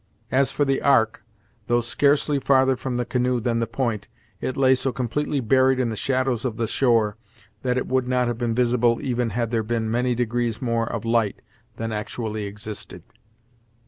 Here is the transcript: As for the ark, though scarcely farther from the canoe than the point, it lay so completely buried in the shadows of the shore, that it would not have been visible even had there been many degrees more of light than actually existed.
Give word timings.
As 0.31 0.51
for 0.51 0.65
the 0.65 0.81
ark, 0.81 1.23
though 1.67 1.79
scarcely 1.81 2.39
farther 2.39 2.75
from 2.75 2.97
the 2.97 3.05
canoe 3.05 3.39
than 3.39 3.59
the 3.59 3.67
point, 3.67 4.07
it 4.39 4.57
lay 4.57 4.73
so 4.73 4.91
completely 4.91 5.39
buried 5.41 5.79
in 5.79 5.89
the 5.89 5.95
shadows 5.95 6.43
of 6.43 6.57
the 6.57 6.65
shore, 6.65 7.17
that 7.61 7.77
it 7.77 7.85
would 7.87 8.07
not 8.07 8.25
have 8.27 8.39
been 8.39 8.55
visible 8.55 8.99
even 9.03 9.29
had 9.29 9.51
there 9.51 9.61
been 9.61 9.91
many 9.91 10.15
degrees 10.15 10.59
more 10.59 10.91
of 10.91 11.05
light 11.05 11.43
than 11.75 11.91
actually 11.91 12.45
existed. 12.45 13.03